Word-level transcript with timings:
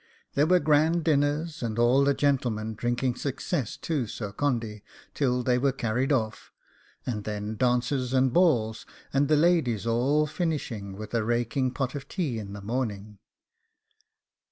There 0.33 0.47
were 0.47 0.59
grand 0.59 1.03
dinners, 1.03 1.61
and 1.61 1.77
all 1.77 2.03
the 2.03 2.15
gentlemen 2.15 2.73
drinking 2.73 3.17
success 3.17 3.77
to 3.83 4.07
Sir 4.07 4.31
Condy 4.31 4.83
till 5.13 5.43
they 5.43 5.59
were 5.59 5.71
carried 5.71 6.11
off; 6.11 6.51
and 7.05 7.23
then 7.23 7.55
dances 7.55 8.11
and 8.11 8.33
balls, 8.33 8.87
and 9.13 9.27
the 9.27 9.35
ladies 9.37 9.85
all 9.85 10.25
finishing 10.25 10.93
with 10.97 11.13
a 11.13 11.23
raking 11.23 11.75
pot 11.75 11.93
of 11.93 12.07
tea 12.07 12.39
in 12.39 12.53
the 12.53 12.61
morning. 12.63 13.19